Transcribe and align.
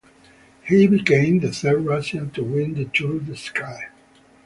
He 0.63 0.87
became 0.87 1.41
the 1.41 1.51
third 1.51 1.85
Russian 1.85 2.31
to 2.31 2.43
win 2.43 2.73
the 2.73 2.85
Tour 2.85 3.19
de 3.19 3.35
Ski. 3.35 3.61